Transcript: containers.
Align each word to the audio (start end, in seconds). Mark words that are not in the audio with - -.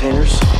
containers. 0.00 0.59